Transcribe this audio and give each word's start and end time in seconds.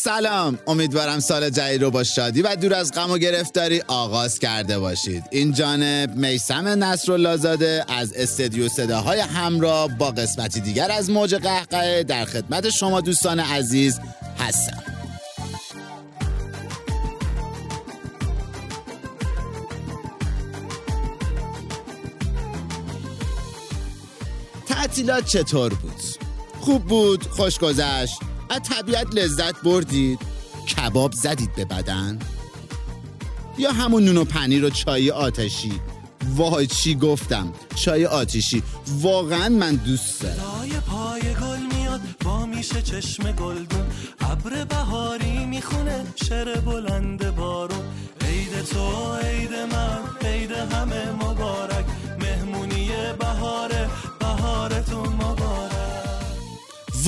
سلام. 0.00 0.58
امیدوارم 0.66 1.20
سال 1.20 1.50
جدید 1.50 1.82
رو 1.82 1.90
با 1.90 2.04
شادی 2.04 2.42
و 2.42 2.56
دور 2.56 2.74
از 2.74 2.92
غم 2.92 3.10
و 3.10 3.18
گرفتاری 3.18 3.82
آغاز 3.86 4.38
کرده 4.38 4.78
باشید. 4.78 5.24
این 5.30 5.52
جانب 5.52 6.16
میسم 6.16 6.68
نصراللهزاده 6.68 7.84
از 7.88 8.12
استدیو 8.12 8.68
صداهای 8.68 9.20
همراه 9.20 9.88
با 9.98 10.10
قسمتی 10.10 10.60
دیگر 10.60 10.90
از 10.90 11.10
موج 11.10 11.34
قهقه 11.34 12.02
در 12.02 12.24
خدمت 12.24 12.70
شما 12.70 13.00
دوستان 13.00 13.40
عزیز 13.40 14.00
هستم. 14.38 14.82
تعطیلات 24.68 25.24
چطور 25.24 25.74
بود؟ 25.74 25.92
خوب 26.60 26.84
بود، 26.84 27.22
خوش 27.22 27.58
گذشت؟ 27.58 28.27
از 28.50 28.60
طبیعت 28.62 29.14
لذت 29.14 29.62
بردید. 29.62 30.18
کباب 30.76 31.12
زدید 31.12 31.54
به 31.54 31.64
بدن. 31.64 32.18
یا 33.58 33.72
همون 33.72 34.04
نون 34.04 34.16
و 34.16 34.24
پنیر 34.24 34.64
و 34.64 34.70
چای 34.70 35.10
آتشی. 35.10 35.80
وای 36.36 36.66
چی 36.66 36.94
گفتم. 36.94 37.52
چای 37.74 38.06
آتشی. 38.06 38.62
واقعا 39.00 39.48
من 39.48 39.74
دوست 39.74 40.22
دارم. 40.22 40.36
پای 40.86 41.20
گل 41.20 41.76
میاد 41.76 42.00
با 42.24 42.46
میشه 42.46 42.82
چشم 42.82 43.32
گلدون. 43.32 43.86
ابر 44.20 44.64
بهاری 44.64 45.46
می‌خونه 45.46 46.04
شر 46.28 46.60
بلند 46.60 47.36
بارون. 47.36 47.84
عید 48.20 48.62
تو 48.62 49.14
عید 49.16 49.54
من 49.72 50.28
عید 50.28 50.50
همه 50.50 51.12
مبارک 51.12 51.57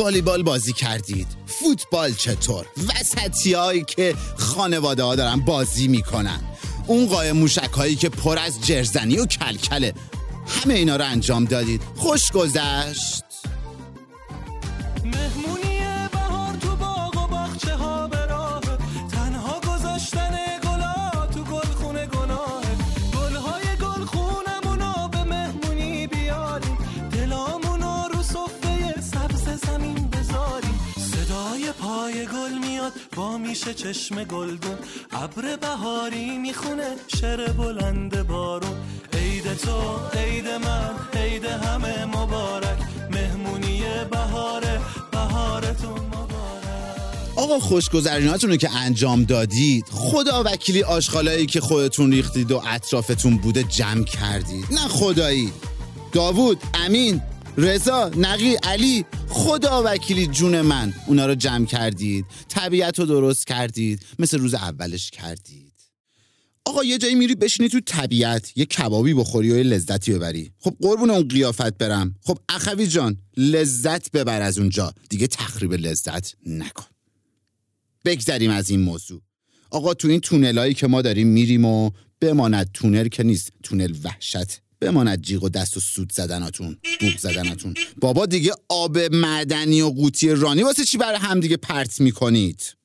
والیبال 0.00 0.42
بازی 0.42 0.72
کردید. 0.72 1.26
فوتبال 1.46 2.14
چطور؟ 2.14 2.66
وسطی 2.88 3.52
هایی 3.52 3.84
که 3.84 4.14
خانواده 4.36 5.02
ها 5.02 5.14
دارن 5.14 5.40
بازی 5.40 5.88
می‌کنن. 5.88 6.40
اون 6.86 7.06
قایم 7.06 7.36
موشک 7.36 7.72
هایی 7.72 7.96
که 7.96 8.08
پر 8.08 8.38
از 8.38 8.66
جرزنی 8.66 9.16
و 9.16 9.26
کلکله. 9.26 9.94
همه 10.46 10.74
اینا 10.74 10.96
رو 10.96 11.04
انجام 11.04 11.44
دادید. 11.44 11.82
خوش 11.96 12.32
گذشت. 12.32 13.24
مهمونی 15.04 15.69
گل 32.26 32.68
میاد 32.68 32.92
با 33.16 33.38
میشه 33.38 33.74
چشم 33.74 34.24
گلدون. 34.24 34.78
ابر 35.12 35.56
بهاری 35.56 36.38
می‌خونه 36.38 36.90
شر 37.20 37.52
بلند 37.52 38.26
بارون. 38.26 38.76
عید 39.12 39.54
تو 39.54 40.00
عید 40.18 40.48
من 40.48 40.90
عید 41.22 41.44
همه 41.44 42.04
مبارک. 42.04 42.78
مهمونی 43.10 43.82
بهاره 44.10 44.80
بهارتون 45.12 46.10
آقا 47.36 47.58
خوشگذروناتون 47.58 48.50
رو 48.50 48.56
که 48.56 48.70
انجام 48.76 49.24
دادید 49.24 49.84
خدا 49.90 50.42
وکیلی 50.46 50.82
آشغالایی 50.82 51.46
که 51.46 51.60
خودتون 51.60 52.12
ریختید 52.12 52.52
و 52.52 52.62
اطرافتون 52.66 53.36
بوده 53.36 53.62
جمع 53.62 54.04
کردید. 54.04 54.64
نه 54.70 54.80
خدایی. 54.80 55.52
داوود 56.12 56.58
امین 56.74 57.22
رضا 57.58 58.10
نقی 58.16 58.54
علی 58.54 59.04
خدا 59.30 59.82
وکیلی 59.86 60.26
جون 60.26 60.60
من. 60.60 60.94
اونا 61.06 61.26
رو 61.26 61.34
جمع 61.34 61.66
کردید. 61.66 62.24
طبیعت 62.48 62.98
رو 62.98 63.06
درست 63.06 63.46
کردید. 63.46 64.06
مثل 64.18 64.38
روز 64.38 64.54
اولش 64.54 65.10
کردید. 65.10 65.72
آقا 66.64 66.84
یه 66.84 66.98
جایی 66.98 67.14
میری 67.14 67.34
بشینی 67.34 67.68
تو 67.68 67.80
طبیعت. 67.80 68.52
یه 68.56 68.64
کبابی 68.64 69.14
بخوری 69.14 69.52
و 69.52 69.56
یه 69.56 69.62
لذتی 69.62 70.12
ببری. 70.12 70.52
خب 70.58 70.76
قربون 70.80 71.10
اون 71.10 71.28
قیافت 71.28 71.78
برم. 71.78 72.14
خب 72.22 72.38
اخوی 72.48 72.86
جان 72.86 73.16
لذت 73.36 74.10
ببر 74.10 74.42
از 74.42 74.58
اونجا. 74.58 74.94
دیگه 75.08 75.26
تخریب 75.26 75.72
لذت 75.72 76.34
نکن. 76.46 76.86
بگذریم 78.04 78.50
از 78.50 78.70
این 78.70 78.80
موضوع. 78.80 79.22
آقا 79.70 79.94
تو 79.94 80.08
این 80.08 80.20
تونلایی 80.20 80.74
که 80.74 80.86
ما 80.86 81.02
داریم 81.02 81.28
میریم 81.28 81.64
و 81.64 81.90
بماند 82.20 82.70
تونل 82.74 83.08
که 83.08 83.22
نیست. 83.22 83.52
تونل 83.62 83.94
وحشت. 84.04 84.60
بماند 84.80 85.22
جیغ 85.22 85.42
و 85.44 85.48
دست 85.48 85.76
و 85.76 85.80
سود 85.80 86.12
زدناتون 86.12 86.76
بوق 87.00 87.18
زدناتون. 87.18 87.74
بابا 88.00 88.26
دیگه 88.26 88.52
آب 88.68 88.98
معدنی 88.98 89.82
و 89.82 89.88
قوطی 89.88 90.28
رانی 90.28 90.62
واسه 90.62 90.84
چی 90.84 90.98
برای 90.98 91.18
هم 91.18 91.40
دیگه 91.40 91.56
پرت 91.56 92.00
می‌کنید؟ 92.00 92.76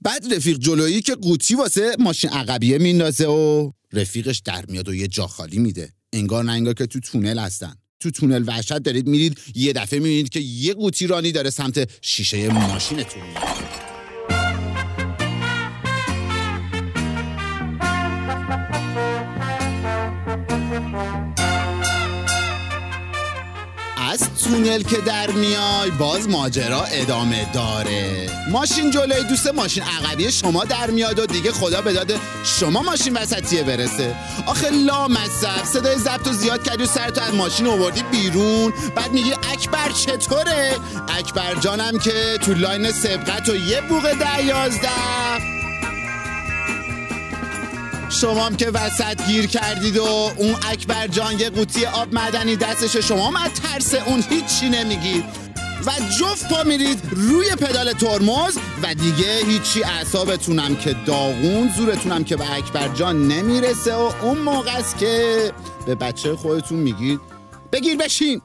بعد 0.00 0.34
رفیق 0.34 0.58
جلویی 0.58 1.02
که 1.02 1.14
قوطی 1.14 1.54
واسه 1.54 1.96
ماشین 1.98 2.30
عقبیه 2.30 2.78
میندازه 2.78 3.26
و 3.26 3.70
رفیقش 3.92 4.42
در 4.44 4.64
میاد 4.68 4.88
و 4.88 4.94
یه 4.94 5.08
جا 5.08 5.26
خالی 5.26 5.58
میده. 5.58 5.92
انگار 6.12 6.44
نه 6.44 6.52
انگار 6.52 6.74
که 6.74 6.86
تو 6.86 7.00
تونل 7.00 7.38
هستن. 7.38 7.74
تو 8.00 8.10
تونل 8.10 8.44
وحشت 8.46 8.78
دارید 8.78 9.06
میرید 9.06 9.38
یه 9.54 9.72
دفعه 9.72 9.98
می‌بینید 9.98 10.28
که 10.28 10.40
یه 10.40 10.74
قوطی 10.74 11.06
رانی 11.06 11.32
داره 11.32 11.50
سمت 11.50 11.90
شیشه 12.02 12.48
ماشینتون 12.48 13.22
میاد 13.22 13.81
تونل 24.72 24.82
که 24.82 24.96
در 24.96 25.30
میای 25.30 25.90
باز 25.90 26.28
ماجرا 26.28 26.82
ادامه 26.82 27.52
داره. 27.52 28.30
ماشین 28.50 28.90
جلوی 28.90 29.24
دوست 29.24 29.54
ماشین 29.54 29.82
عقبی 29.82 30.32
شما 30.32 30.64
در 30.64 30.90
میاد 30.90 31.18
و 31.18 31.26
دیگه 31.26 31.52
خدا 31.52 31.80
به 31.80 32.04
شما 32.44 32.82
ماشین 32.82 33.14
وسطیه 33.16 33.62
برسه. 33.62 34.14
آخه 34.46 34.70
لا 34.70 35.08
مصب 35.08 35.64
صدای 35.64 35.98
ضبط 35.98 36.26
و 36.26 36.32
زیاد 36.32 36.62
کردی 36.62 36.82
و 36.82 36.86
سرتو 36.86 37.20
از 37.20 37.34
ماشین 37.34 37.66
آوردی 37.66 38.02
بیرون. 38.02 38.72
بعد 38.96 39.12
میگی 39.12 39.32
اکبر 39.52 39.90
چطوره؟ 39.90 40.76
اکبر 41.18 41.54
جانم 41.60 41.98
که 41.98 42.38
تو 42.42 42.54
لاین 42.54 42.92
سبقت 42.92 43.48
و 43.48 43.56
یه 43.56 43.80
بوغ 43.80 44.02
ده 44.02 44.44
یازده. 44.44 45.51
شما 48.20 48.46
هم 48.46 48.56
که 48.56 48.70
وسط 48.70 49.26
گیر 49.26 49.46
کردید 49.46 49.96
و 49.96 50.04
اون 50.36 50.54
اکبر 50.70 51.06
جان 51.06 51.40
یه 51.40 51.50
قوطی 51.50 51.86
آب 51.86 52.14
معدنی 52.14 52.56
دستشه 52.56 53.00
شما 53.00 53.26
هم 53.26 53.36
از 53.36 53.50
ترس 53.52 53.94
اون 53.94 54.24
هیچی 54.30 54.68
نمیگید. 54.68 55.24
و 55.86 55.90
جفت 56.20 56.48
پا 56.48 56.62
میرید 56.62 56.98
روی 57.10 57.50
پدال 57.50 57.92
ترمز 57.92 58.58
و 58.82 58.94
دیگه 58.94 59.44
هیچی 59.46 59.84
اعصابتونم 59.84 60.76
که 60.76 60.96
داغون 61.06 61.70
زورتونم 61.76 62.24
که 62.24 62.36
به 62.36 62.52
اکبر 62.52 62.88
جان 62.94 63.28
نمی‌رسه 63.28 63.94
و 63.94 64.12
اون 64.22 64.38
موقع 64.38 64.76
است 64.76 64.98
که 64.98 65.52
به 65.86 65.94
بچه 65.94 66.36
خودتون 66.36 66.78
میگید 66.78 67.20
بگیر 67.72 67.96
بشین. 67.96 68.40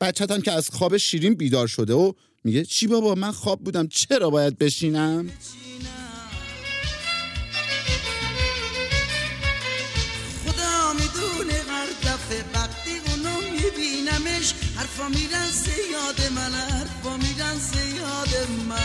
بچه‌تان 0.00 0.40
که 0.40 0.52
از 0.52 0.70
خواب 0.70 0.96
شیرین 0.96 1.34
بیدار 1.34 1.66
شده 1.66 1.94
و 1.94 2.12
میگه 2.44 2.64
چی 2.64 2.86
بابا 2.86 3.14
من 3.14 3.32
خواب 3.32 3.60
بودم 3.60 3.88
چرا 3.88 4.30
باید 4.30 4.58
بشینم؟ 4.58 5.30
حرفا 14.90 15.08
میرن 15.08 15.50
زیاد 15.50 16.32
من 16.32 16.54
حرفا 16.54 17.16
میرن 17.16 17.58
زیاد 17.58 18.48
من. 18.68 18.76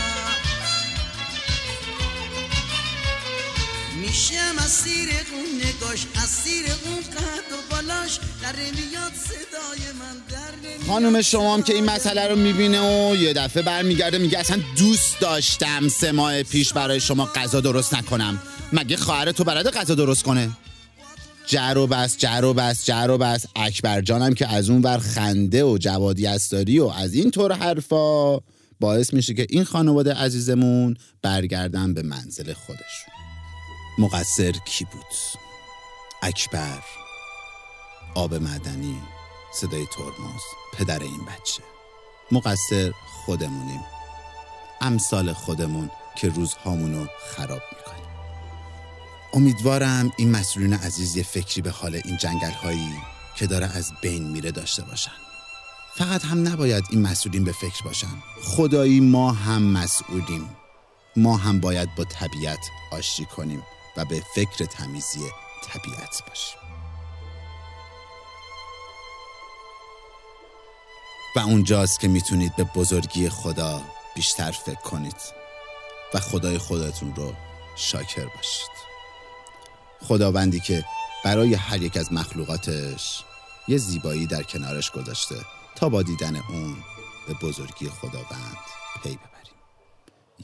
میشم 4.00 4.58
اسیر 4.64 5.08
اون 5.32 5.46
نگاش 5.64 6.06
اسیر 6.24 6.64
اون 6.84 7.00
قد 7.00 7.52
و 7.52 7.56
بالاش. 7.70 8.18
در 8.42 8.52
میاد 8.56 9.12
صدای 9.14 9.92
من 9.98 10.16
در 10.28 10.86
خانم 10.86 11.22
شما 11.22 11.54
هم 11.54 11.62
که 11.62 11.74
این 11.74 11.84
مسئله 11.84 12.28
رو 12.28 12.36
می‌بینه 12.36 12.80
و 12.80 13.16
یه 13.16 13.32
دفعه 13.32 13.62
برمیگرده 13.62 14.18
میگه 14.18 14.38
اصلا 14.38 14.60
دوست 14.76 15.20
داشتم 15.20 15.88
سه 15.88 16.12
ماه 16.12 16.42
پیش 16.42 16.72
برای 16.72 17.00
شما 17.00 17.26
غذا 17.26 17.60
درست 17.60 17.94
نکنم. 17.94 18.42
مگه 18.72 18.96
خواهر 18.96 19.32
تو 19.32 19.44
بلده 19.44 19.70
غذا 19.70 19.94
درست 19.94 20.22
کنه؟ 20.22 20.50
جر 21.46 21.78
و 21.78 21.86
بس 21.86 22.18
جر 22.18 22.44
و 22.44 22.54
بس 22.54 22.86
جر 22.86 23.06
و 23.10 23.18
بس. 23.18 23.46
اکبر 23.56 24.00
جانم 24.00 24.34
که 24.34 24.48
از 24.48 24.70
اون 24.70 24.82
ور 24.82 24.98
خنده 24.98 25.64
و 25.64 25.78
جوادی 25.78 26.26
استاری 26.26 26.78
و 26.78 26.86
از 26.86 27.14
این 27.14 27.30
طور 27.30 27.52
حرفا 27.52 28.38
باعث 28.80 29.12
میشه 29.12 29.34
که 29.34 29.46
این 29.50 29.64
خانواده 29.64 30.14
عزیزمون 30.14 30.96
برگردن 31.22 31.94
به 31.94 32.02
منزل 32.02 32.52
خودشون. 32.52 33.14
مقصر 33.98 34.52
کی 34.52 34.84
بود؟ 34.84 35.40
اکبر 36.22 36.82
آب 38.14 38.34
معدنی 38.34 38.96
صدای 39.54 39.86
ترمز 39.96 40.42
پدر 40.74 41.02
این 41.02 41.24
بچه. 41.24 41.62
مقصر 42.32 42.92
خودمونیم. 43.26 43.80
امثال 44.80 45.32
خودمون 45.32 45.90
که 46.16 46.28
روزهامونو 46.28 47.06
خراب 47.30 47.62
می‌کنیم. 47.76 48.05
امیدوارم 49.36 50.12
این 50.16 50.30
مسئولین 50.30 50.74
عزیز 50.74 51.16
یه 51.16 51.22
فکری 51.22 51.62
به 51.62 51.70
حال 51.70 52.00
این 52.04 52.16
جنگل 52.16 52.50
هایی 52.50 52.92
که 53.34 53.46
داره 53.46 53.76
از 53.76 53.92
بین 54.00 54.22
میره 54.22 54.50
داشته 54.50 54.82
باشن. 54.82 55.10
فقط 55.96 56.24
هم 56.24 56.48
نباید 56.48 56.84
این 56.90 57.02
مسئولین 57.02 57.44
به 57.44 57.52
فکر 57.52 57.82
باشن. 57.84 58.22
خدایی 58.42 59.00
ما 59.00 59.32
هم 59.32 59.62
مسئولیم. 59.62 60.56
ما 61.16 61.36
هم 61.36 61.60
باید 61.60 61.94
با 61.94 62.04
طبیعت 62.04 62.58
آشتی 62.92 63.24
کنیم 63.24 63.62
و 63.96 64.04
به 64.04 64.22
فکر 64.34 64.64
تمیزی 64.64 65.20
طبیعت 65.68 66.22
باشیم. 66.28 66.58
و 71.36 71.40
اونجاست 71.40 72.00
که 72.00 72.08
می‌تونید 72.08 72.56
به 72.56 72.64
بزرگی 72.64 73.28
خدا 73.28 73.82
بیشتر 74.14 74.50
فکر 74.50 74.80
کنید 74.80 75.16
و 76.14 76.20
خدای 76.20 76.58
خودتون 76.58 77.14
رو 77.14 77.32
شاکر 77.76 78.26
باشید. 78.36 78.75
خداوندی 80.08 80.60
که 80.60 80.84
برای 81.24 81.54
هر 81.54 81.82
یک 81.82 81.96
از 81.96 82.12
مخلوقاتش 82.12 83.22
یه 83.68 83.76
زیبایی 83.76 84.26
در 84.26 84.42
کنارش 84.42 84.90
گذاشته 84.90 85.34
تا 85.76 85.88
با 85.88 86.02
دیدن 86.02 86.36
اون 86.36 86.76
به 87.28 87.34
بزرگی 87.34 87.88
خداوند 87.88 88.56
پی 89.02 89.08
ببریم. 89.08 89.56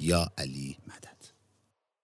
یا 0.01 0.27
علی 0.39 0.77
مدد. 0.87 1.12